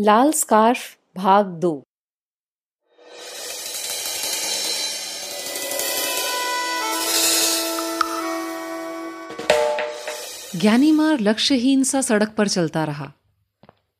[0.00, 1.84] लाल scarf, भाग दो।
[10.56, 13.12] ज्ञानीमार लक्ष्यहीन सा सड़क पर चलता रहा।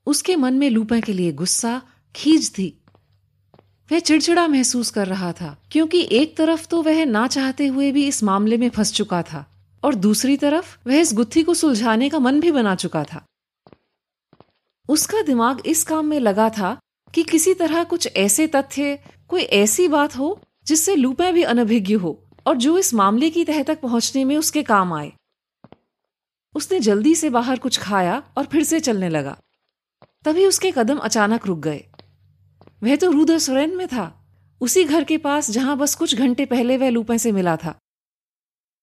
[0.07, 1.83] उसके मन में लूपे के लिए गुस्सा
[2.17, 2.83] खींच थी।
[3.93, 8.09] वह चिड़चिड़ा महसूस कर रहा था, क्योंकि एक तरफ़ तो वह ना चाहते हुए भी
[8.09, 9.47] इस मामले में फंस चुका था,
[9.85, 13.25] और दूसरी तरफ़ वह इस गुत्थी को सुलझाने का मन भी बना चुका था।
[14.91, 16.77] उसका दिमाग इस काम में लगा था
[17.15, 18.99] कि किसी तरह कुछ ऐसे तथ्य,
[19.29, 23.63] कोई ऐसी बात हो जिससे लूपे भी अनभिज्ञ हो और जो इस मामले की तह
[23.63, 25.13] तक पहुँचने में उसके काम आए।
[26.55, 29.37] उसने जल्दी से बाहर कुछ खाया और फिर से चलने लगा।
[30.25, 31.85] तभी उसके कदम अचानक रुक गए।
[32.83, 34.13] वह तो रूदर सोरेन में था।
[34.61, 37.79] उसी घर के पास जहाँ बस कुछ घंटे पहले वह लूपे से मिला था।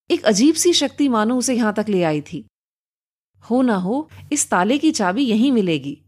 [0.10, 2.46] एक अजीब सी शक्ति मानो उसे यहाँ तक ले आई थी।
[3.50, 6.02] हो ना हो, इस ताले की चाबी यहीं मिलेगी।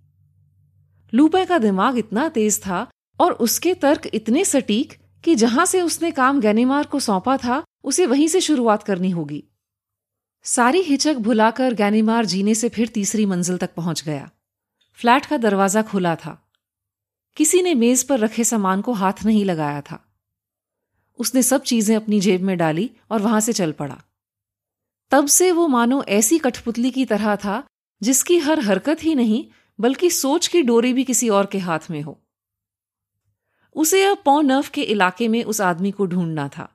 [1.14, 2.88] लूपे का दिमाग इतना तेज था
[3.20, 8.06] और उसके तर्क इतने सटीक कि जहाँ से उसने काम गैनीमार को सौंपा था, उसे
[8.06, 9.44] वहीं से शुरुआत करनी होगी।
[10.44, 14.30] सारी हिचक भुलाकर गैनीमार जीने से फिर तीसरी मंजिल तक पहुँच गया।
[14.94, 16.52] फ्लैट का दरवाज़ा खुला था।
[17.36, 20.06] किसी ने मेज पर रखे सामान को हाथ नहीं लगाया था।
[21.20, 24.02] उसने सब चीज़ें अपनी जेब में डाली और वहाँ से चल पड़ा।
[25.12, 27.64] तब से वो मानो ऐसी कठपुतली की तरह था,
[28.02, 29.46] जिसकी हर हरकत ही नहीं,
[29.80, 32.20] बल्कि सोच की डोरी भी किसी और के हाथ में हो।
[33.76, 36.68] उसे अब पौ नर्व के इलाके में उस आदमी को ढूंढना था।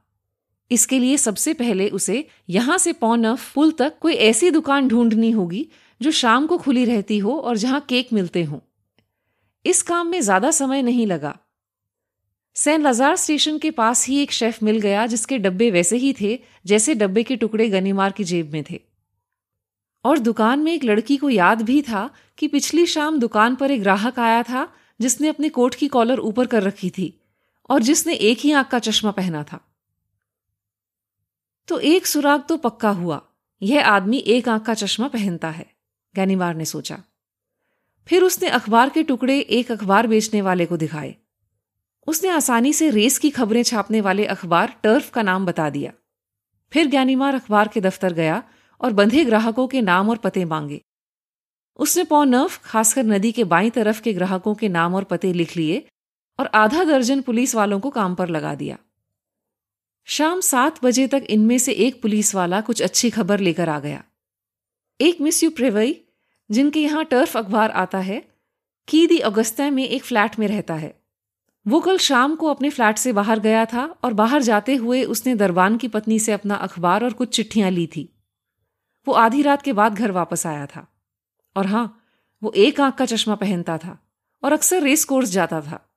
[0.71, 5.31] इसके लिए सबसे पहले उसे यहाँ से पौ नर्व पुल तक कोई ऐसी दुकान ढूंढनी
[5.31, 5.69] होगी,
[6.01, 8.59] जो शाम को खुली रहती हो और जहाँ केक मिलते हों।
[9.65, 11.39] इस काम में ज़्यादा समय नहीं लगा।
[12.55, 16.39] सैन लजार स्टेशन के पास ही एक शेफ मिल गया जिसके डब्बे वैसे ही थे,
[16.67, 18.81] जैसे डब्बे के टुकड़े गनीमार की जेब में थे।
[20.05, 23.81] और दुकान में एक लड़की को याद भी था कि पिछली शाम दुकान पर एक
[23.81, 27.21] ग्राहक आया था, जिसने अपने कोट की कॉलर ऊपर कर रखी थी,
[27.71, 29.61] और जिसने एक ही आँख का चश्मा पहना था।
[31.69, 33.23] तो एक सुराग तो पक्का हुआ,
[33.63, 35.67] यह आदमी एक आँख का चश्मा पहनता है,
[36.17, 37.03] गैनीमार ने सोचा।
[38.07, 41.17] फिर उसने अखबार के टुकड़े एक अखबार बेचने वाले को दिखाए।
[42.07, 45.93] उसने आसानी से रेस की खबरें छापने वाले अखबार टर्फ का नाम बता दिया।
[46.73, 48.43] फिर ज्ञानीमार अखबार के दफ्तर गया
[48.81, 50.81] और बंधे ग्राहकों के नाम और पते मांगे।
[51.77, 55.57] उसने पौ नर्फ, खासकर नदी के बाई तरफ़ के ग्राहकों के नाम और पते लिख
[55.57, 55.87] लिए
[56.39, 58.79] और आधा दर्जन पुलिस वालों को काम पर लगा दिया।
[60.05, 64.05] शाम सात बजे तक इनमें से एक पुलिस वाला कुछ अच्छी खबर लेकर आ गया।
[65.01, 66.01] एक मिस यू प्रेवई,
[66.51, 68.29] जिनके यहाँ टर्फ अखबार आता है,
[68.89, 71.04] की दी अगस्ता में एक फ्लैट में रहता है।
[71.67, 75.35] वो कल शाम को अपने फ्लैट से बाहर गया था और बाहर जाते हुए उसने
[75.35, 78.23] दरबान की पत्नी से अपना अखबार और कुछ चिट्ठियाँ ली थी।
[79.09, 80.87] वो आधी रात के बाद घर वापस आया था।
[81.57, 82.01] और हाँ,
[82.43, 84.09] वो एक आँख का चश्मा पहनता था
[84.43, 85.95] और अक्सर रेस कोर्स जाता था।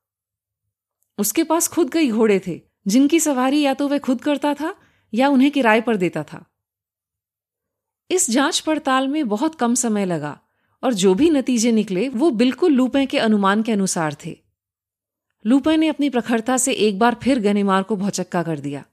[1.18, 4.76] उसके पास खुद कई घोड़े थे, जिनकी सवारी या तो वह खुद करता था
[5.14, 6.46] या उन्हें किराए पर देता था।
[8.12, 10.40] इस जाँच पड़ताल में बहुत कम समय लगा
[10.84, 14.47] और जो भी नतीजे निकले, वो बिल्कुल लूपे के अनुमान के अनुसार थे।
[15.46, 18.86] लूपे ने अपनी प्रखरता से एक बार फिर गनीमार को भौचक्का कर दिया।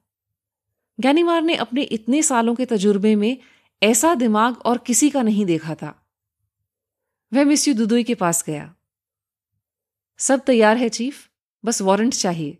[1.00, 3.38] गैनीमार ने अपने इतने सालों के तजुर्बे में
[3.82, 6.10] ऐसा दिमाग और किसी का नहीं देखा था।
[7.32, 8.74] वह मिस मिस्यू दुदुई के पास गया।
[10.18, 11.30] सब तैयार है, चीफ?
[11.64, 12.58] बस वारंट चाहिए।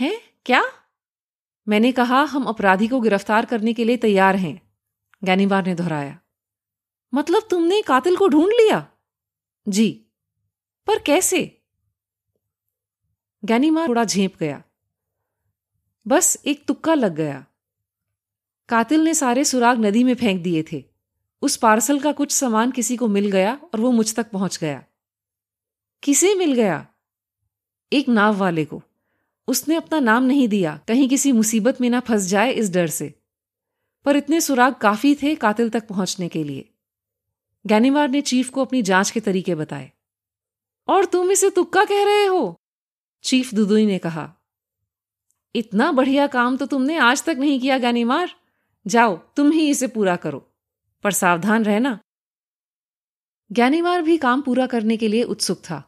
[0.00, 0.20] हैं?
[0.46, 0.64] क्या?
[1.68, 4.72] मैंने कहा, हम अपराधी को गिरफ़्तार करने के लिए तैयार हैं।
[5.24, 6.18] गैनीबार ने दोहराया।
[7.14, 8.88] मतलब तुमने कातिल को ढूंढ लिया?
[9.68, 10.06] जी।
[10.86, 11.63] पर कैसे?
[13.44, 14.62] गैनीमार थोड़ा झेप गया।
[16.06, 17.46] बस एक तुक्का लग गया।
[18.68, 20.84] कातिल ने सारे सुराग नदी में फेंक दिए थे।
[21.42, 24.84] उस पार्सल का कुछ सामान किसी को मिल गया और वो मुझ तक पहुँच गया।
[26.02, 26.86] किसे मिल गया?
[27.92, 28.82] एक नाव वाले को।
[29.48, 33.14] उसने अपना नाम नहीं दिया। कहीं किसी मुसीबत में ना फंस जाए इस डर से।
[34.04, 36.70] पर इतने सुराग काफ़ी थे कातिल तक पहुँचने के लिए।
[37.66, 39.92] गैनीवार ने चीफ को अपनी जाँच के तरीके बताए।
[40.88, 42.60] और तुम इसे तुक्का कह रहे हो?
[43.24, 44.32] चीफ दुदुई ने कहा,
[45.54, 48.30] इतना बढ़िया काम तो तुमने आज तक नहीं किया, गैनीमार।
[48.86, 50.38] जाओ, तुम ही इसे पूरा करो,
[51.04, 51.98] पर सावधान रहना।
[53.50, 55.82] ज्ञानीवार भी काम पूरा करने के लिए उत्सुक था।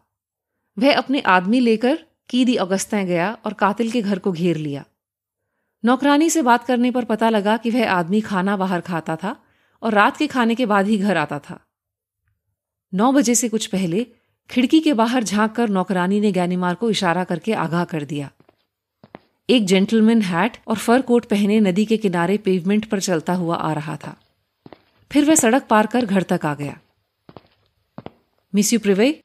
[0.78, 1.98] वह अपने आदमी लेकर
[2.28, 4.84] कीदी अगस्तें गया और कातिल के घर को घेर लिया।
[5.84, 9.36] नौकरानी से बात करने पर पता लगा कि वह आदमी खाना बाहर खाता था
[9.82, 11.60] और रात के खाने के बाद ही घर आता था।
[12.92, 14.06] नौ बजे से कुछ पहले
[14.50, 18.30] खिड़की के बाहर झाँक कर नौकरानी ने गैनीमार को इशारा करके आगाह कर दिया।
[19.50, 23.72] एक जेंटलमैन हैट और फर कोट पहने नदी के किनारे पेवमेंट पर चलता हुआ आ
[23.72, 24.16] रहा था।
[25.12, 26.78] फिर वह सड़क पार कर घर तक आ गया।
[28.54, 29.20] मिस यू प्रिवे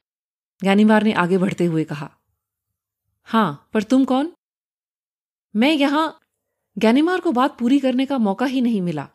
[0.61, 2.09] ज्ञानीमार ने आगे बढ़ते हुए कहा,
[3.23, 4.31] हाँ, पर तुम कौन?
[5.55, 6.19] मैं यहाँ
[6.77, 9.07] ज्ञानीमार को बात पूरी करने का मौका ही नहीं मिला।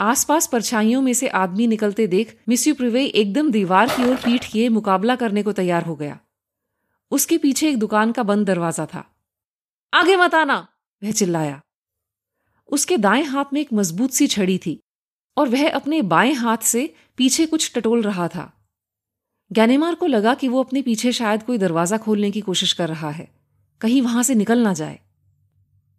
[0.00, 4.68] आसपास परछाइयों में से आदमी निकलते देख मिस्यू प्रिवे एकदम दीवार की ओर पीठ किए
[4.68, 6.18] मुकाबला करने को तैयार हो गया।
[7.10, 9.04] उसके पीछे एक दुकान का बंद दरवाज़ा था।
[9.94, 10.68] आगे मत आना,
[11.04, 11.60] वह चिल्लाया।
[12.68, 14.80] उसके दाएँ हाथ में एक मज़बूत सी छड़ी थी
[15.36, 18.52] और वह अपने बाएँ हाथ से पीछे कुछ टटोल रहा था।
[19.52, 23.10] ज्ञानेमार को लगा कि वो अपने पीछे शायद कोई दरवाज़ा खोलने की कोशिश कर रहा
[23.10, 23.28] है।
[23.80, 25.00] कहीं वहाँ से निकल ना जाए।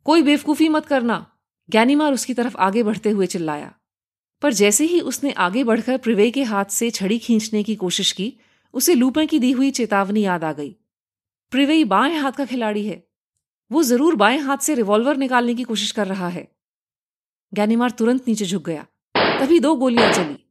[0.04, 1.31] कोई बेवकूफ़ी मत करना,
[1.69, 3.74] ज्ञानीमार उसकी तरफ़ आगे बढ़ते हुए चिल्लाया।
[4.41, 8.39] पर जैसे ही उसने आगे बढ़कर प्रिवे के हाथ से छड़ी खींचने की कोशिश की,
[8.74, 10.75] उसे लूपे की दी हुई चेतावनी याद आ गई।
[11.51, 13.07] प्रिवे बाएँ हाथ का खिलाड़ी है।
[13.71, 16.56] वो ज़रूर बाएँ हाथ से रिवॉल्वर निकालने की कोशिश कर रहा है।
[17.53, 18.86] ज्ञानीमार तुरंत नीचे झुक गया।
[19.18, 20.45] तभी दो गोलियाँ चली।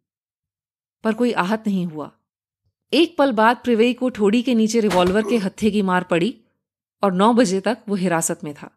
[1.04, 2.12] पर कोई आहत नहीं हुआ।
[2.92, 6.44] एक पल बाद प्रिवेई को ठोड़ी के नीचे रिवॉल्वर के हत्थे की मार पड़ी
[7.02, 8.70] और नौ बजे तक वो हिरासत में था।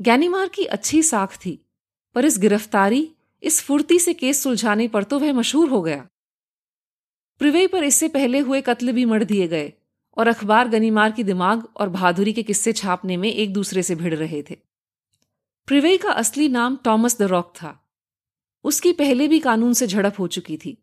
[0.00, 1.69] ज्ञानीमार की अच्छी साख थी।
[2.14, 3.12] पर इस गिरफ्तारी,
[3.42, 6.08] इस फुर्ती से केस सुलझाने पर तो वह मशहूर हो गया।
[7.38, 9.72] प्रिवे पर इससे पहले हुए कत्ल भी मर दिए गए
[10.16, 14.14] और अखबार गनीमार की दिमाग और बहादुरी के किस्से छापने में एक दूसरे से भिड़
[14.14, 14.56] रहे थे।
[15.66, 17.90] प्रिवे का असली नाम टॉमस द रॉक था।
[18.64, 20.82] उसकी पहले भी कानून से झड़प हो चुकी थी।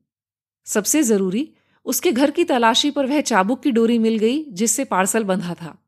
[0.65, 1.53] सबसे ज़रूरी,
[1.85, 5.83] उसके घर की तलाशी पर वह चाबुक की डोरी मिल गई जिससे पार्सल बंधा था।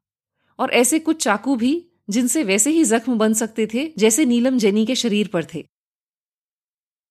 [0.59, 4.85] और ऐसे कुछ चाकू भी जिनसे वैसे ही जख्म बन सकते थे, जैसे नीलम जेनी
[4.85, 5.67] के शरीर पर थे।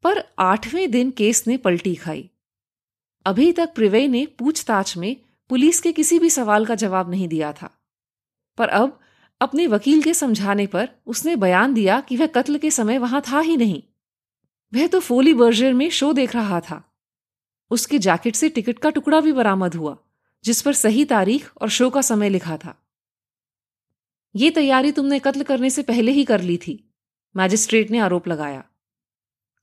[0.03, 2.31] पर आठवें दिन केस ने पलटी खाई।
[3.27, 5.17] अभी तक प्रिवे ने पूछताछ में
[5.49, 7.83] पुलिस के किसी भी सवाल का जवाब नहीं दिया था।
[8.59, 9.01] पर अब
[9.41, 13.41] अपने वकील के समझाने पर उसने बयान दिया कि वह कत्ल के समय वहाँ था
[13.41, 13.83] ही नहीं।
[14.75, 16.95] वह तो फोली बर्जर में शो देख रहा था।
[17.71, 19.99] उसके जैकेट से टिकट का टुकड़ा भी बरामद हुआ,
[20.45, 22.88] जिस पर सही तारीख और शो का समय लिखा था।
[24.37, 26.95] ये तैयारी तुमने कत्ल करने से पहले ही कर ली थी।
[27.37, 28.65] मैजिस्ट्रेट ने आरोप लगाया।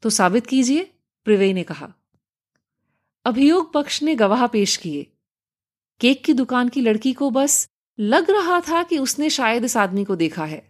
[0.02, 0.92] तो साबित कीजिए,
[1.26, 1.94] प्रिवे ने कहा।
[3.26, 5.12] अभियोग पक्ष ने गवाह पेश किए।
[6.00, 7.70] केक की दुकान की लड़की को बस
[8.00, 10.70] लग रहा था कि उसने शायद इस आदमी को देखा है।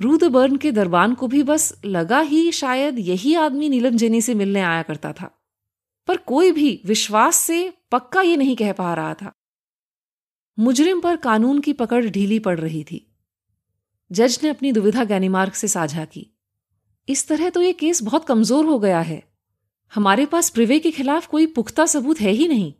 [0.00, 4.60] रूदबर्न के दरबान को भी बस लगा ही शायद यही आदमी नीलम जेनी से मिलने
[4.60, 5.38] आया करता था।
[6.06, 9.32] पर कोई भी विश्वास से पक्का ये नहीं कह पा रहा था।
[10.58, 13.14] मुजरिम पर कानून की पकड़ ढीली पड़ रही थी।
[14.12, 16.34] जज ने अपनी दुविधा ज्ञानीमार्ग से साझा की।
[17.08, 19.22] इस तरह तो यह केस बहुत कमज़ोर हो गया है।
[19.92, 22.74] हमारे पास प्रिवे के खिलाफ कोई पुख्ता सबूत है ही नहीं।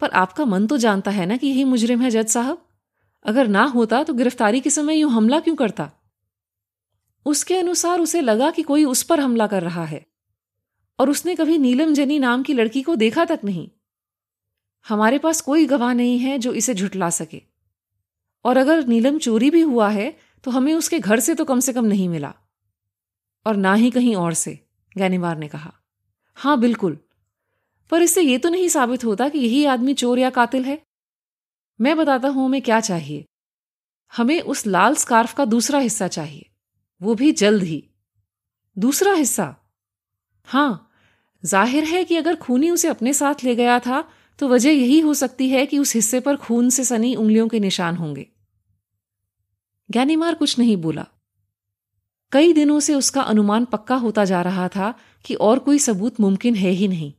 [0.00, 2.66] पर आपका मन तो जानता है ना कि यही मुजरिम है जज साहब?
[3.24, 5.90] अगर ना होता तो गिरफ्तारी के समय यूँ हमला क्यों करता?
[7.26, 10.06] उसके अनुसार उसे लगा कि कोई उस पर हमला कर रहा है।
[10.98, 13.70] और उसने कभी नीलम जनी नाम की लड़की को देखा तक नहीं।
[14.86, 17.42] हमारे पास कोई गवाह नहीं है जो इसे झुटला सके।
[18.44, 20.14] और अगर नीलम चोरी भी हुआ है
[20.44, 22.32] तो हमें उसके घर से तो कम से कम नहीं मिला।
[23.46, 24.58] और ना ही कहीं और से,
[24.96, 25.72] गैनीवार ने कहा।
[26.36, 26.98] हाँ, बिल्कुल।
[27.92, 30.80] पर इससे यह तो नहीं साबित होता कि यही आदमी चोर या कातिल है।
[31.80, 33.24] मैं बताता हूँ, हमें क्या चाहिए।
[34.12, 36.50] हमें उस लाल स्कार्फ का दूसरा हिस्सा चाहिए।
[37.00, 37.82] वो भी जल्द ही।
[38.76, 39.54] दूसरा हिस्सा?
[40.48, 40.90] हाँ,
[41.42, 44.02] ज़ाहिर है कि अगर खूनी उसे अपने साथ ले गया था
[44.38, 47.60] तो वजह यही हो सकती है कि उस हिस्से पर खून से सनी उंगलियों के
[47.60, 48.26] निशान होंगे।
[49.90, 51.06] ज्ञानीमार कुछ नहीं बोला।
[52.32, 56.54] कई दिनों से उसका अनुमान पक्का होता जा रहा था कि और कोई सबूत मुमकिन
[56.54, 57.12] है ही नहीं।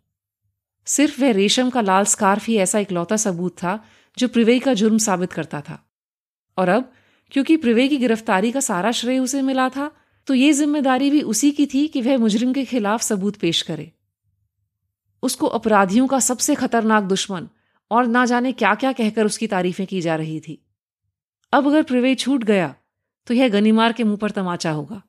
[0.88, 3.80] सिर्फ़ वह रेशम का लाल स्कार्फ ही ऐसा इकलौता सबूत था
[4.18, 5.80] जो प्रिवे का जुर्म साबित करता था।
[6.58, 6.92] और अब,
[7.32, 9.92] क्योंकि प्रिवे की गिरफ्तारी का सारा श्रेय उसे मिला था
[10.28, 13.92] तो ये ज़िम्मेदारी भी उसी की थी कि वह मुजरिम के खिलाफ सबूत पेश करे।
[15.26, 17.48] उसको अपराधियों का सबसे खतरनाक दुश्मन
[17.92, 20.62] और ना जाने क्या क्या कहकर उसकी तारीफें की जा रही थी।
[21.54, 22.76] अब अगर प्रवेश छूट गया
[23.28, 25.02] तो यह गनीमार के मुँह पर तमाचा होगा।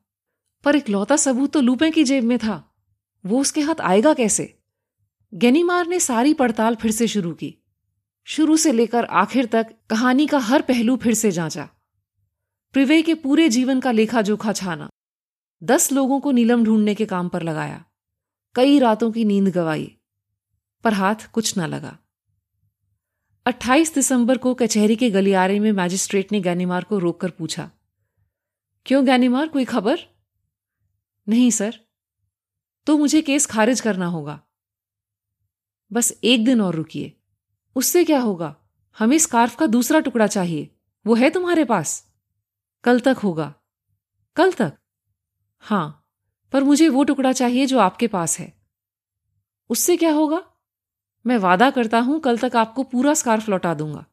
[0.63, 2.63] पर इकलौता सबूत तो लूपे की जेब में था।
[3.25, 4.53] वो उसके हाथ आएगा कैसे?
[5.33, 7.53] गनीमार ने सारी पड़ताल फिर से शुरू की।
[8.27, 11.69] शुरू से लेकर आखिर तक कहानी का हर पहलू फिर से जांचा।
[12.73, 14.89] प्रिवे के पूरे जीवन का लेखा जोखा छाना।
[15.63, 17.83] दस लोगों को नीलम ढूँढने के काम पर लगाया।
[18.55, 19.96] कई रातों की नींद गवाई।
[20.83, 21.97] पर हाथ कुछ न लगा।
[23.45, 27.71] 28 दिसंबर को कचहरी के गलियारे में मैजिस्ट्रेट ने गैनीमार को रोककर पूछा,
[28.85, 29.99] क्यों गैनीमार, कोई खबर?
[31.29, 31.79] नहीं, सर।
[32.85, 34.41] तो मुझे केस खारिज करना होगा।
[35.91, 37.17] बस एक दिन और रुकिए।
[37.75, 38.55] उससे क्या होगा?
[38.97, 40.69] हमें स्कार्फ का दूसरा टुकड़ा चाहिए।
[41.05, 42.13] वो है तुम्हारे पास?
[42.83, 43.53] कल तक होगा।
[44.35, 44.73] कल तक?
[45.59, 46.09] हाँ,
[46.51, 48.53] पर मुझे वो टुकड़ा चाहिए जो आपके पास है।
[49.69, 50.56] उससे क्या होगा?
[51.27, 54.05] मैं वादा करता हूँ, कल तक आपको पूरा स्कार्फ लौटा दूँगा।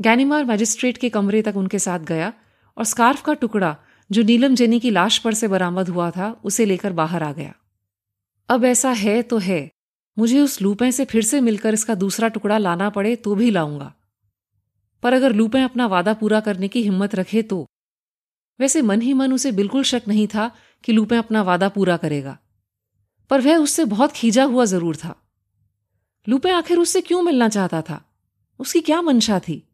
[0.00, 2.32] गैनीमार मजिस्ट्रेट के कमरे तक उनके साथ गया
[2.76, 3.76] और स्कार्फ का टुकड़ा,
[4.10, 7.54] जो नीलम जेनी की लाश पर से बरामद हुआ था, उसे लेकर बाहर आ गया।
[8.48, 9.70] अब ऐसा है तो है।
[10.18, 13.94] मुझे उस लूपें से फिर से मिलकर इसका दूसरा टुकड़ा लाना पड़े तो भी लाऊँगा।
[15.02, 17.66] पर अगर लूपें अपना वादा पूरा करने की हिम्मत रखे तो।
[18.60, 20.50] वैसे मन ही मन उसे बिल्कुल शक नहीं था
[20.84, 22.38] कि लूपें अपना वादा पूरा करेगा।
[23.30, 25.29] पर वह उससे बहुत खींचा हुआ ज़रूर था।
[26.28, 28.04] लूपें आखिर उससे क्यों मिलना चाहता था?
[28.58, 29.68] उसकी क्या मंशा थी?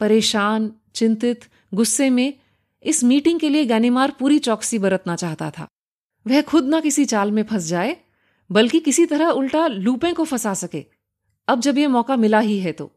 [0.00, 1.40] परेशान, चिंतित,
[1.74, 2.34] गुस्से में
[2.82, 5.68] इस मीटिंग के लिए गैनीमार पूरी चौकसी बरतना चाहता था।
[6.26, 7.96] वह खुद ना किसी चाल में फंस जाए,
[8.52, 10.84] बल्कि किसी तरह उल्टा लूपे को फंसा सके।
[11.48, 12.90] अब जब यह मौका मिला ही है तो।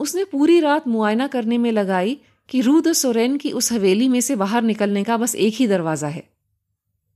[0.00, 4.36] उसने पूरी रात मुआयना करने में लगाई कि रूद सोरेन की उस हवेली में से
[4.36, 6.30] बाहर निकलने का बस एक ही दरवाज़ा है।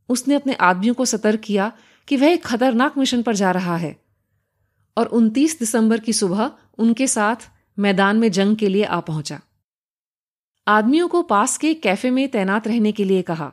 [0.09, 1.73] उसने अपने आदमियों को सतर्क किया
[2.09, 3.97] कि वह एक खतरनाक मिशन पर जा रहा है।
[4.97, 9.41] और 29 दिसंबर की सुबह उनके साथ मैदान में जंग के लिए आ पहुँचा।
[10.67, 13.53] आदमियों को पास के कैफ़े में तैनात रहने के लिए कहा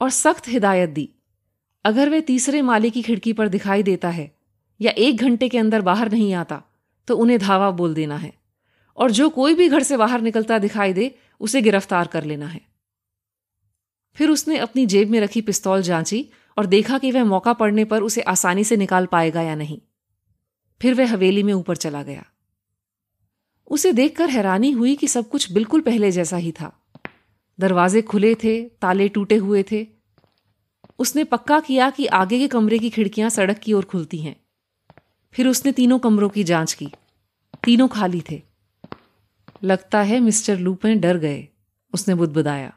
[0.00, 1.08] और सख्त हिदायत दी।
[1.84, 4.30] अगर वह तीसरे माले की खिड़की पर दिखाई देता है
[4.80, 6.62] या एक घंटे के अंदर बाहर नहीं आता
[7.08, 8.32] तो उन्हें धावा बोल देना है।
[8.98, 12.60] और जो कोई भी घर से बाहर निकलता दिखाई दे, उसे गिरफ़्तार कर लेना है।
[14.16, 18.02] फिर उसने अपनी जेब में रखी पिस्तौल जांची और देखा कि वह मौका पड़ने पर
[18.02, 19.80] उसे आसानी से निकाल पाएगा या नहीं।
[20.82, 22.24] फिर वह हवेली में ऊपर चला गया।
[23.66, 26.86] उसे देखकर हैरानी हुई कि सब कुछ बिल्कुल पहले जैसा ही था।
[27.60, 29.86] दरवाजे खुले थे, ताले टूटे हुए थे।
[30.98, 34.36] उसने पक्का किया कि आगे के कमरे की खिड़कियाँ सड़क की ओर खुलती हैं।
[35.32, 36.92] फिर उसने तीनों कमरों की जाँच की।
[37.64, 38.42] तीनों खाली थे।
[39.64, 41.48] लगता है मिस्टर लूपें डर गए।
[41.94, 42.74] उसने बुदबुदाया,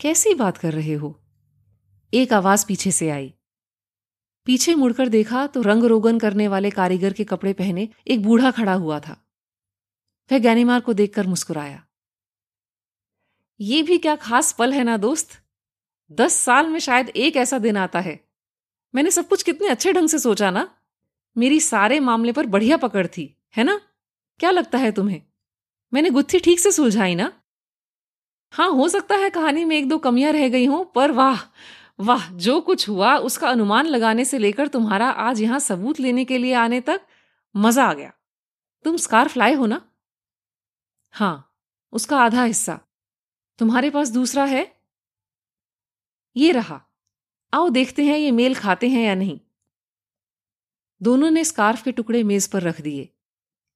[0.00, 1.20] कैसी बात कर रहे हो?
[2.12, 3.34] एक आवाज़ पीछे से आई।
[4.46, 8.72] पीछे मुड़कर देखा तो रंग रोगन करने वाले कारीगर के कपड़े पहने एक बूढ़ा खड़ा
[8.72, 9.16] हुआ था।
[10.32, 11.86] वह गैनीमार को देखकर मुस्कुराया।
[13.60, 15.28] ये भी क्या खास पल है ना दोस्त?
[16.12, 18.20] दस साल में शायद एक ऐसा दिन आता है।
[18.94, 20.68] मैंने सब कुछ कितने अच्छे ढंग से सोचा ना?
[21.38, 23.80] मेरी सारे मामले पर बढ़िया पकड़ थी, है ना?
[24.38, 25.22] क्या लगता है तुम्हें?
[25.94, 27.32] मैंने गुत्थी ठीक से सुलझाई ना?
[28.52, 31.40] हाँ हो सकता है कहानी में एक दो कमियाँ रह गई हों, पर वाह!
[31.98, 36.38] वाह, जो कुछ हुआ, उसका अनुमान लगाने से लेकर तुम्हारा आज यहाँ सबूत लेने के
[36.38, 37.00] लिए आने तक
[37.56, 38.12] मज़ा आ गया।
[38.84, 39.80] तुम स्कार्फ लाए हो ना?
[41.10, 41.54] हाँ
[41.92, 42.80] उसका आधा हिस्सा।
[43.58, 44.76] तुम्हारे पास दूसरा है?
[46.36, 46.80] ये रहा।
[47.54, 49.40] आओ देखते हैं ये मेल खाते हैं या नहीं।
[51.02, 53.08] दोनों ने स्कार्फ के टुकड़े मेज पर रख दिए।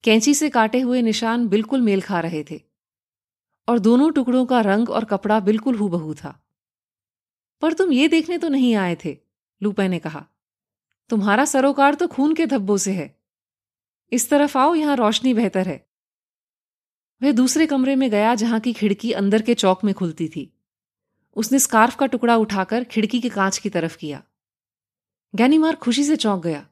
[0.05, 2.61] कैंची से काटे हुए निशान बिल्कुल मेल खा रहे थे।
[3.69, 6.50] और दोनों टुकड़ों का रंग और कपड़ा बिल्कुल हूबहू था।
[7.61, 9.19] पर तुम ये देखने तो नहीं आए थे,
[9.63, 10.27] लूपे ने कहा।
[11.09, 13.21] तुम्हारा सरोकार तो खून के धब्बों से है।
[14.13, 15.89] इस तरफ़ आओ, यहाँ रोशनी बेहतर है।
[17.23, 20.57] वह दूसरे कमरे में गया जहाँ की खिड़की अंदर के चौक में खुलती थी।
[21.37, 24.23] उसने स्कार्फ का टुकड़ा उठाकर खिड़की के कांच की तरफ़ किया।
[25.35, 26.67] गैनीमार खुशी से चौंक गया।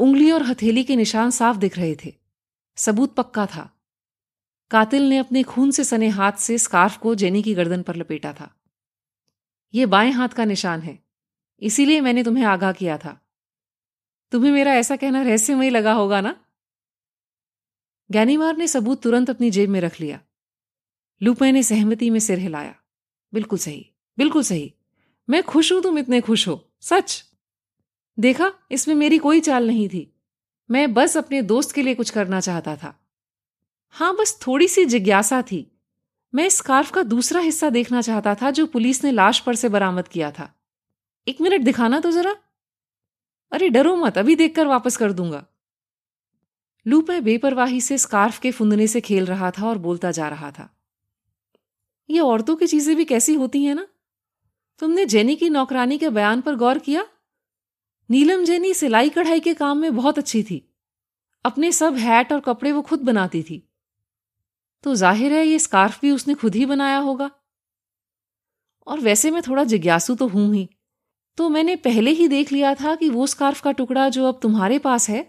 [0.00, 2.14] उंगली और हथेली के निशान साफ़ दिख रहे थे।
[2.76, 3.76] सबूत पक्का था।
[4.70, 8.32] कातिल ने अपने खून से सने हाथ से स्कार्फ को जेनी की गर्दन पर लपेटा
[8.32, 8.59] था।
[9.74, 10.98] यह बाएँ हाथ का निशान है।
[11.62, 13.20] इसीलिए मैंने तुम्हें आगाह किया था।
[14.32, 16.44] तुम्हें मेरा ऐसा कहना रहस्यमय लगा होगा ना?
[18.12, 20.20] गैनीमार ने सबूत तुरंत अपनी जेब में रख लिया।
[21.22, 22.74] लूपे ने सहमति में सिर हिलाया।
[23.34, 24.74] बिल्कुल सही बिल्कुल सही।
[25.30, 27.24] मैं खुश हूँ तुम इतने खुश हो, सच।
[28.18, 30.16] देखा, इसमें मेरी कोई चाल नहीं थी।
[30.70, 33.06] मैं बस अपने दोस्त के लिए कुछ करना चाहता था।
[33.90, 35.69] हाँ बस थोड़ी सी जिज्ञासा थी।
[36.34, 39.68] मैं इस स्कार्फ का दूसरा हिस्सा देखना चाहता था जो पुलिस ने लाश पर से
[39.68, 40.54] बरामद किया था।
[41.28, 42.36] एक मिनट दिखाना तो जरा।
[43.52, 45.46] अरे डरो मत, अभी देखकर वापस कर दूँगा।
[46.86, 50.50] लू लूप बेपरवाही से स्कार्फ के फुंदने से खेल रहा था और बोलता जा रहा
[50.50, 50.76] था।
[52.10, 53.86] ये औरतों की चीज़ें भी कैसी होती हैं ना?
[54.78, 57.06] तुमने जेनी की नौकरानी के बयान पर गौर किया?
[58.10, 60.74] नीलम जेनी सिलाई कढ़ाई के काम में बहुत अच्छी थी।
[61.44, 63.69] अपने सब हैट और कपड़े वो खुद बनाती थी।
[64.84, 67.30] तो ज़ाहिर है ये स्कार्फ भी उसने खुद ही बनाया होगा।
[68.86, 70.68] और वैसे मैं थोड़ा जिज्ञासु तो हूँ ही।
[71.38, 74.78] तो मैंने पहले ही देख लिया था कि वो स्कार्फ का टुकड़ा जो अब तुम्हारे
[74.78, 75.26] पास है,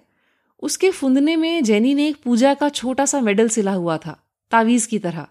[0.63, 4.17] उसके फुंदने में जेनी ने एक पूजा का छोटा सा मेडल सिला हुआ था,
[4.51, 5.27] तावीज की तरह।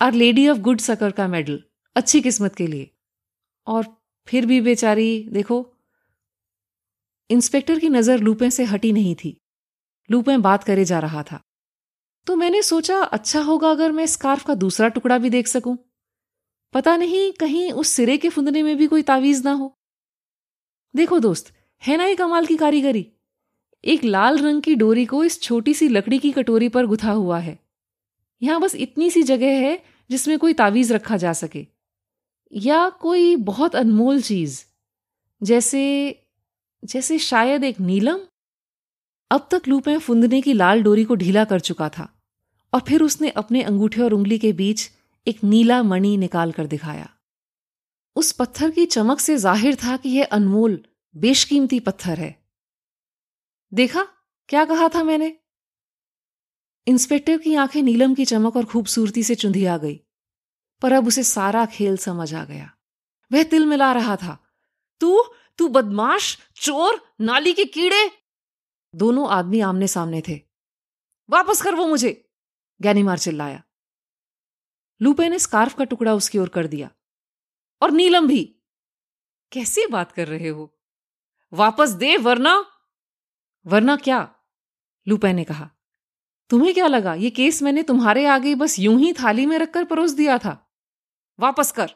[0.00, 1.62] Our lady of good succour का मेडल,
[1.96, 2.90] अच्छी किस्मत के लिए।
[3.66, 3.86] और
[4.28, 5.74] फिर भी बेचारी, देखो,
[7.30, 9.36] इंस्पेक्टर की नज़र लूपें से हटी नहीं थी।
[10.10, 11.40] लूपें बात करे जा रहा था।
[12.26, 15.76] तो मैंने सोचा अच्छा होगा अगर मैं स्कार्फ का दूसरा टुकड़ा भी देख सकूँ।
[16.74, 19.72] पता नहीं कहीं उस सिरे के फुंदने में भी कोई तावीज ना हो।
[20.94, 21.52] देखो दोस्त,
[21.82, 23.06] है ना ये कमाल की कारीगरी?
[23.84, 27.38] एक लाल रंग की डोरी को इस छोटी सी लकड़ी की कटोरी पर गुथा हुआ
[27.38, 27.58] है।
[28.42, 31.66] यहाँ बस इतनी सी जगह है जिसमें कोई तावीज रखा जा सके।
[32.52, 34.62] या कोई बहुत अनमोल चीज़,
[35.42, 35.82] जैसे
[36.82, 38.18] जैसे शायद एक नीलम?
[39.30, 42.12] अब तक लूपें फुंदने की लाल डोरी को ढीला कर चुका था।
[42.76, 44.90] और फिर उसने अपने अंगूठे और उंगली के बीच
[45.26, 47.08] एक नीला मणि निकाल कर दिखाया।
[48.16, 50.84] उस पत्थर की चमक से ज़ाहिर था कि यह अनमोल,
[51.16, 52.44] बेशकीमती पत्थर है।
[53.72, 54.02] देखा?
[54.48, 55.40] क्या कहा था मैंने?
[56.86, 60.00] इंस्पेक्टर की आँखें नीलम की चमक और खूबसूरती से चुंधी आ गई,
[60.82, 62.70] पर अब उसे सारा खेल समझ आ गया।
[63.32, 64.46] वह तिल मिला रहा था।
[65.00, 65.24] तू?
[65.58, 66.38] तू बदमाश?
[66.56, 67.00] चोर?
[67.20, 68.10] नाली के कीड़े?
[68.94, 70.40] दोनों आदमी आमने सामने थे।
[71.30, 72.25] वापस कर वो मुझे।
[72.82, 73.62] गैनीमार चिल्लाया
[75.02, 76.90] लूपे ने स्कार्फ का टुकड़ा उसकी ओर कर दिया।
[77.82, 78.56] और नीलम भी।
[79.52, 80.78] कैसी बात कर रहे हो?
[81.52, 82.66] वापस दे, वरना।
[83.66, 84.34] वरना क्या?
[85.08, 85.70] लूपे ने कहा।
[86.50, 87.14] तुम्हें क्या लगा?
[87.14, 90.74] ये केस मैंने तुम्हारे आगे बस यूँ ही थाली में रखकर परोस दिया था।
[91.40, 91.90] वापस कर।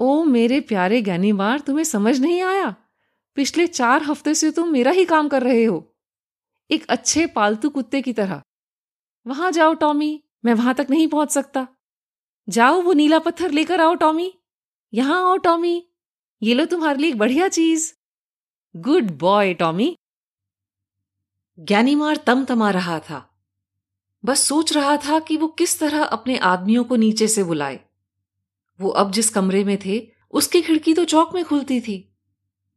[0.00, 2.76] ओ मेरे प्यारे गैनीमार तुम्हें समझ नहीं आया?
[3.34, 5.96] पिछले चार हफ़्ते से तुम मेरा ही काम कर रहे हो।
[6.70, 8.42] एक अच्छे पालतू कुत्ते की तरह।
[9.26, 11.68] वहाँ जाओ, टॉमी। मैं वहाँ तक नहीं पहुँच सकता।
[12.48, 14.34] जाओ, वो नीला पत्थर लेकर आओ, टॉमी।
[14.94, 15.88] यहाँ आओ, टॉमी।
[16.42, 17.94] ये लो तुम्हारे लिए एक बढ़िया चीज़।
[18.76, 19.96] Good boy, Tommy.
[21.58, 23.30] ज्ञानीमार तम तमा रहा था।
[24.24, 27.80] बस सोच रहा था कि वो किस तरह अपने आदमियों को नीचे से बुलाए।
[28.80, 32.12] वो अब जिस कमरे में थे, उसकी खिड़की तो चौक में खुलती थी।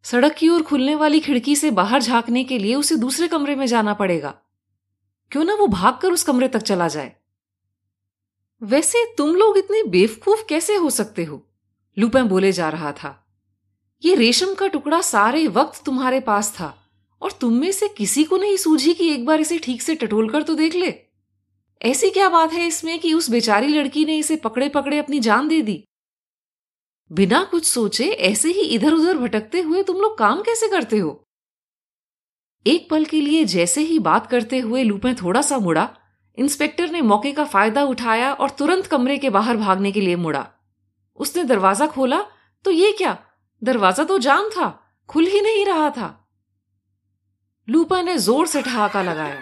[0.04, 3.66] सड़क की ओर खुलने वाली खिड़की से बाहर झांकने के लिए उसे दूसरे कमरे में
[3.66, 4.42] जाना पड़ेगा।
[5.32, 7.16] क्यों ना वो भागकर उस कमरे तक चला जाए?
[8.62, 11.48] वैसे तुम लोग इतने बेवकूफ़ कैसे हो सकते हो?
[11.98, 13.26] लुपें बोले जा रहा था।
[14.06, 16.76] ये रेशम का टुकड़ा सारे वक्त तुम्हारे पास था,
[17.22, 20.30] और तुम में से किसी को नहीं सूझी कि एक बार इसे ठीक से टटोल
[20.30, 20.94] कर तो देख ले।
[21.82, 25.48] ऐसी क्या बात है इसमें कि उस बेचारी लड़की ने इसे पकड़े पकड़े अपनी जान
[25.48, 25.84] दे दी?
[27.12, 31.29] बिना कुछ सोचे ऐसे ही इधर उधर भटकते हुए तुम लोग काम कैसे करते हो?
[32.66, 35.90] एक पल के लिए जैसे ही बात करते हुए लूपें थोड़ा सा मुड़ा,
[36.38, 40.46] इंस्पेक्टर ने मौके का फ़ायदा उठाया और तुरंत कमरे के बाहर भागने के लिए मुड़ा।
[41.20, 42.22] उसने दरवाज़ा खोला
[42.66, 43.18] तो ये क्या?
[43.62, 44.68] दरवाज़ा तो जाम था,
[45.10, 46.16] खुल ही नहीं रहा था।
[47.68, 49.42] लूपा ने ज़ोर से ठहाका लगाया।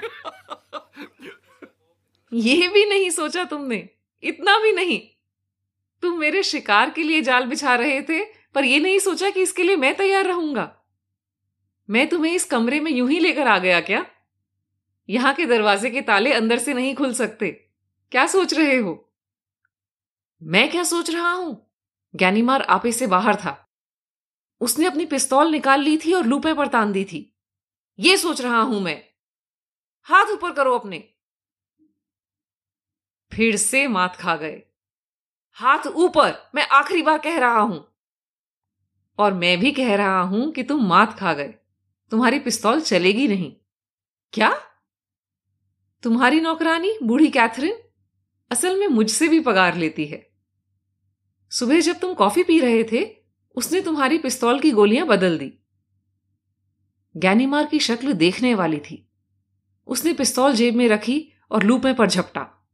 [2.32, 3.90] ये भी नहीं सोचा तुमने,
[4.24, 5.00] इतना भी नहीं।
[6.04, 8.24] तुम मेरे शिकार के लिए जाल बिछा रहे थे,
[8.56, 10.72] पर यह नहीं सोचा कि इसके लिए मैं तैयार रहूँगा।
[11.90, 14.06] मैं तुम्हें इस कमरे में यूँ ही लेकर आ गया क्या?
[15.10, 17.70] यहाँ के दरवाजे के ताले अंदर से नहीं खुल सकते।
[18.12, 19.14] क्या सोच रहे हो?
[20.44, 21.72] मैं क्या सोच रहा हूँ?
[22.16, 23.70] ज्ञानीमार आपे से बाहर था।
[24.62, 27.36] उसने अपनी पिस्तौल निकाल ली थी और लूपे पर तान दी थी।
[28.00, 29.04] ये सोच रहा हूँ मैं।
[30.04, 31.10] हाथ ऊपर करो अपने।
[33.34, 34.64] फिर से मात खा गए।
[35.54, 37.96] हाथ ऊपर, मैं आखिरी बार कह रहा हूँ।
[39.18, 41.56] और मैं भी कह रहा हूँ कि तुम मात खा गए।
[42.12, 43.56] तुम्हारी पिस्तौल चलेगी नहीं।
[44.34, 44.62] क्या?
[46.04, 47.76] तुम्हारी नौकरानी, बूढ़ी कैथरीन,
[48.52, 50.30] असल में मुझसे भी पगार लेती है।
[51.52, 53.16] सुबह जब तुम कॉफ़ी पी रहे थे,
[53.56, 55.54] उसने तुम्हारी पिस्तौल की गोलियाँ बदल दी।
[57.18, 59.10] गैनीमार की शक्ल देखने वाली थी।
[59.88, 62.70] उसने पिस्तौल जेब में रखी और लूपे पर झपटा।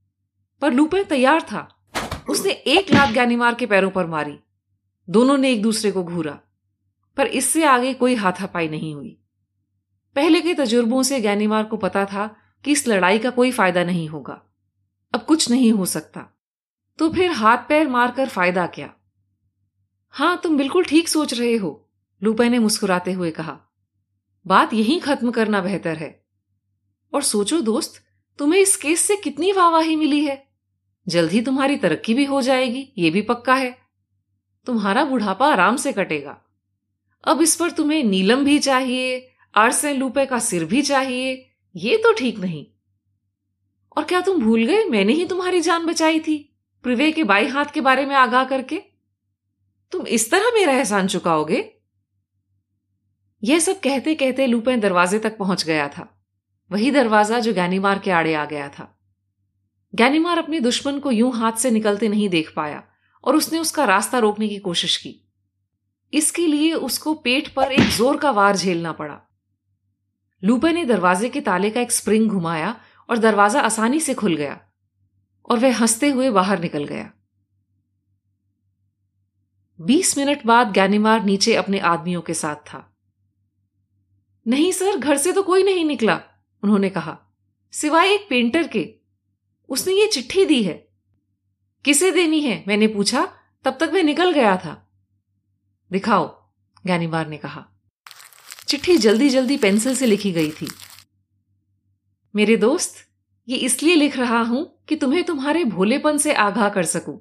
[0.61, 1.89] पर लूपे तैयार था।
[2.29, 4.39] उसने एक लात गैनीमार के पैरों पर मारी।
[5.09, 6.41] दोनों ने एक दूसरे को घूरा।
[7.17, 9.22] पर इससे आगे कोई हाथापाई नहीं हुई।
[10.15, 14.09] पहले के तजुर्बों से गैनीमार को पता था कि इस लड़ाई का कोई फ़ायदा नहीं
[14.09, 14.41] होगा।
[15.13, 16.37] अब कुछ नहीं हो सकता।
[16.99, 18.93] तो फिर हाथ पैर मारकर फ़ायदा क्या?
[20.09, 21.89] हाँ, तुम बिल्कुल ठीक सोच रहे हो,
[22.23, 23.59] लूपे ने मुस्कुराते हुए कहा।
[24.47, 26.25] बात यहीं खत्म करना बेहतर है।
[27.13, 28.03] और सोचो दोस्त,
[28.39, 30.47] तुम्हें इस केस से कितनी वाहवाही मिली है?
[31.07, 33.77] जल्द ही तुम्हारी तरक्की भी हो जाएगी, ये भी पक्का है।
[34.65, 36.41] तुम्हारा बुढ़ापा आराम से कटेगा।
[37.23, 41.33] अब इस पर तुम्हें नीलम भी चाहिए आरसेन लूपे का सिर भी चाहिए,
[41.75, 42.65] ये तो ठीक नहीं।
[43.97, 46.37] और क्या तुम भूल गए, मैंने ही तुम्हारी जान बचाई थी,
[46.85, 48.81] प्रिवे के बाई हाथ के बारे में आगाह करके?
[49.91, 51.69] तुम इस तरह मेरा एहसान चुकाओगे?
[53.43, 56.07] यह सब कहते कहते लूपें दरवाजे तक पहुँच गया था।
[56.71, 58.87] वही दरवाज़ा जो गैनीमार के आड़े आ गया था।
[59.93, 62.83] गैनीमार अपने दुश्मन को यूँ हाथ से निकलते नहीं देख पाया,
[63.23, 65.19] और उसने उसका रास्ता रोकने की कोशिश की।
[66.13, 69.19] इसके लिए उसको पेट पर एक ज़ोर का वार झेलना पड़ा।
[70.43, 74.61] लूपे ने दरवाजे के ताले का एक स्प्रिंग घुमाया और दरवाज़ा आसानी से खुल गया
[75.49, 77.13] और वह हँसते हुए बाहर निकल गया।
[79.81, 82.97] बीस मिनट बाद गैनीमार नीचे अपने आदमियों के साथ था।
[84.47, 86.21] नहीं सर, घर से तो कोई नहीं निकला,
[86.63, 87.19] उन्होंने कहा।
[87.71, 88.95] सिवाय एक पेंटर के।
[89.69, 90.87] उसने ये चिट्ठी दी है।
[91.85, 92.63] किसे देनी है?
[92.67, 94.91] मैंने पूछा, तब तक मैं निकल गया था।
[95.91, 96.51] दिखाओ
[96.85, 97.67] ज्ञानीबार ने कहा।
[98.73, 100.67] चिट्ठी जल्दी जल्दी पेंसिल से लिखी गई थी।
[102.35, 102.95] मेरे दोस्त,
[103.47, 107.19] ये इसलिए लिख रहा हूँ कि तुम्हें तुम्हारे भोलेपन से आगाह कर सकूँ।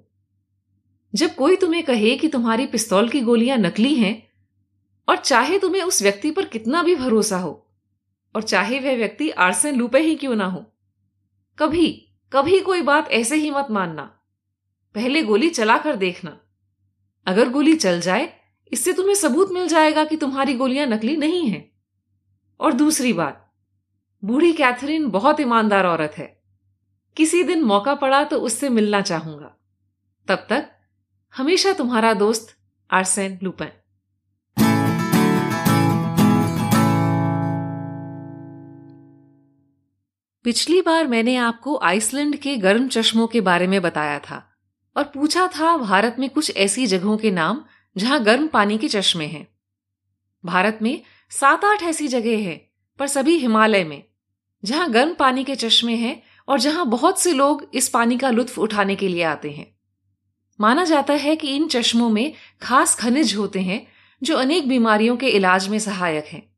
[1.15, 4.15] जब कोई तुम्हें कहे कि तुम्हारी पिस्तौल की गोलियाँ नकली हैं,
[5.09, 7.53] और चाहे तुम्हें उस व्यक्ति पर कितना भी भरोसा हो,
[8.35, 10.65] और चाहे वह व्यक्ति आर्सन लूपे ही क्यों ना हो,
[11.59, 11.89] कभी
[12.33, 14.03] कभी कोई बात ऐसे ही मत मानना।
[14.95, 16.39] पहले गोली चलाकर देखना।
[17.27, 18.33] अगर गोली चल जाए
[18.73, 21.73] इससे तुम्हें सबूत मिल जाएगा कि तुम्हारी गोलियाँ नकली नहीं हैं।
[22.61, 23.53] और दूसरी बात,
[24.25, 26.43] बूढ़ी कैथरीन बहुत ईमानदार औरत है।
[27.17, 29.57] किसी दिन मौका पड़ा तो उससे मिलना चाहूँगा।
[30.29, 30.71] तब तक
[31.35, 32.57] हमेशा तुम्हारा दोस्त
[32.91, 33.71] आर्सेन लुपेन।
[40.45, 44.51] पिछली बार मैंने आपको आइसलैंड के गर्म चश्मों के बारे में बताया था
[44.97, 47.65] और पूछा था भारत में कुछ ऐसी जगहों के नाम
[47.97, 49.49] जहाँ गर्म पानी के चश्मे हैं।
[50.45, 54.03] भारत में सात आठ ऐसी जगह है, पर सभी हिमालय में,
[54.65, 58.59] जहाँ गर्म पानी के चश्मे हैं और जहाँ बहुत से लोग इस पानी का लुत्फ
[58.59, 59.77] उठाने के लिए आते हैं।
[60.61, 63.87] माना जाता है कि इन चश्मों में खास खनिज होते हैं,
[64.23, 66.57] जो अनेक बीमारियों के इलाज में सहायक हैं।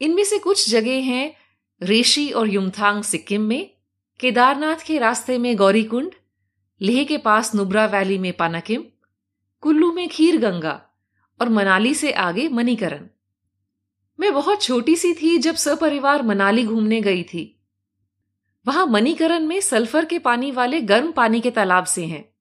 [0.00, 1.34] इनमें से कुछ जगह हैं
[1.82, 3.70] रेशी और युमथांग सिक्किम में,
[4.20, 6.14] केदारनाथ के रास्ते में गौरीकुंड,
[6.80, 8.84] लेह के पास नुब्रा वैली में पानाकिम
[9.66, 10.82] कुल्लू में खीर गंगा
[11.40, 13.06] और मनाली से आगे मणिकरण।
[14.20, 17.64] मैं बहुत छोटी सी थी जब सपरिवार मनाली घूमने गई थी।
[18.66, 22.34] वहाँ मणिकरण में सल्फ़र के पानी वाले गर्म पानी के तालाब से हैं।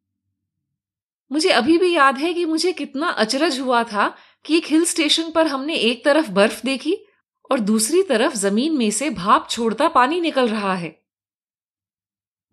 [1.32, 5.32] मुझे अभी भी याद है कि मुझे कितना अचरज हुआ था कि एक हिल स्टेशन
[5.32, 7.06] पर हमने एक तरफ़ बर्फ़ देखी
[7.52, 11.04] और दूसरी तरफ़ ज़मीन में से भाप छोड़ता पानी निकल रहा है।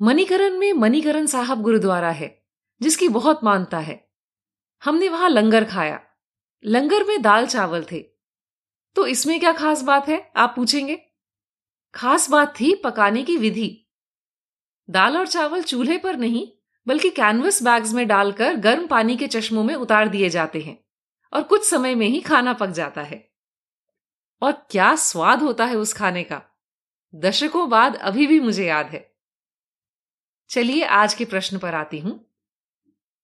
[0.03, 2.43] मणिकरण में मणिकरण साहब गुरुद्वारा है,
[2.83, 4.12] जिसकी बहुत मानता है।
[4.85, 6.01] हमने वहाँ लंगर खाया।
[6.65, 8.03] लंगर में दाल चावल थे।
[8.97, 11.03] तो इसमें क्या खास बात है, आप पूछेंगे?
[11.95, 13.91] खास बात थी पकाने की विधि।
[14.91, 16.53] दाल और चावल चूल्हे पर नहीं,
[16.87, 20.85] बल्कि कैनवस बैग्स में डालकर गर्म पानी के चश्मों में उतार दिए जाते हैं
[21.33, 23.33] और कुछ समय में ही खाना पक जाता है।
[24.43, 26.43] और क्या स्वाद होता है उस खाने का?
[27.15, 29.15] दशकों बाद अभी भी मुझे याद है।
[30.51, 32.32] चलिए आज के प्रश्न पर आती हूँ।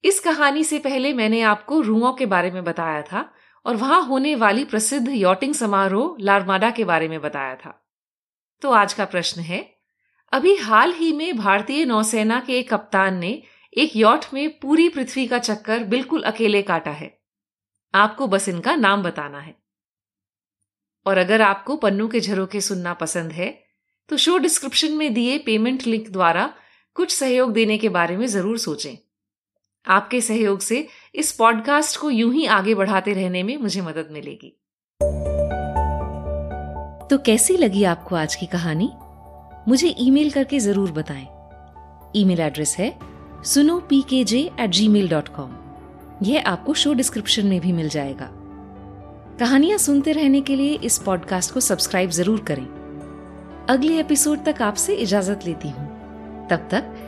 [0.05, 3.29] इस कहानी से पहले मैंने आपको रूओं के बारे में बताया था
[3.67, 7.75] और वहाँ होने वाली प्रसिद्ध यॉटिंग समारोह लारमाडा के बारे में बताया था।
[8.63, 9.59] तो आज का प्रश्न है,
[10.33, 15.27] अभी हाल ही में भारतीय नौसेना के एक कप्तान ने एक यॉट में पूरी पृथ्वी
[15.27, 17.11] का चक्कर बिल्कुल अकेले काटा है।
[17.95, 19.55] आपको बस इनका नाम बताना है।
[21.07, 23.51] और अगर आपको पन्नू के झरोखे सुनना पसंद है
[24.11, 26.53] तो शो डिस्क्रिप्शन में दिए पेमेंट लिंक द्वारा
[26.97, 28.97] कुछ सहयोग देने के बारे में ज़रूर सोचें।
[29.87, 34.57] आपके सहयोग से इस पॉडकास्ट को यूँ ही आगे बढ़ाते रहने में मुझे मदद मिलेगी।
[37.11, 38.91] तो कैसी लगी आपको आज की कहानी?
[39.69, 41.27] मुझे ईमेल करके ज़रूर बताएँ।
[42.17, 42.99] ईमेल एड्रेस है
[43.45, 45.57] सुनो P K J at Gmail dot com
[46.23, 48.31] यह आपको शो डिस्क्रिप्शन में भी मिल जाएगा।
[49.41, 52.67] कहानियाँ सुनते रहने के लिए इस पॉडकास्ट को सब्सक्राइब ज़रूर करें।
[53.71, 55.87] अगले एपिसोड तक आपसे इजाज़त लेती हूँ।
[56.51, 57.08] तब तक